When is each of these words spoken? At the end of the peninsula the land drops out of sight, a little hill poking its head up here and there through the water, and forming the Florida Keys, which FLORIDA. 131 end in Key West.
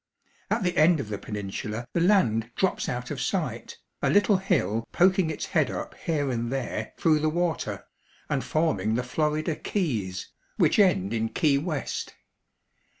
At 0.49 0.63
the 0.63 0.75
end 0.77 0.99
of 0.99 1.09
the 1.09 1.19
peninsula 1.19 1.85
the 1.93 2.01
land 2.01 2.49
drops 2.55 2.89
out 2.89 3.11
of 3.11 3.21
sight, 3.21 3.77
a 4.01 4.09
little 4.09 4.37
hill 4.37 4.87
poking 4.91 5.29
its 5.29 5.45
head 5.45 5.69
up 5.69 5.93
here 5.93 6.31
and 6.31 6.51
there 6.51 6.93
through 6.97 7.19
the 7.19 7.29
water, 7.29 7.85
and 8.27 8.43
forming 8.43 8.95
the 8.95 9.03
Florida 9.03 9.55
Keys, 9.55 10.29
which 10.57 10.77
FLORIDA. 10.77 10.93
131 10.95 11.05
end 11.23 11.29
in 11.29 11.33
Key 11.35 11.57
West. 11.59 12.15